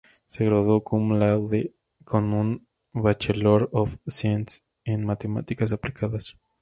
Se 0.25 0.43
graduó 0.45 0.83
Cum 0.83 1.19
laude 1.19 1.75
con 2.05 2.33
un 2.33 2.67
Bachelor 2.91 3.69
of 3.71 3.95
Science 4.07 4.61
en 4.83 5.05
Matemáticas 5.05 5.71
aplicadas. 5.73 6.37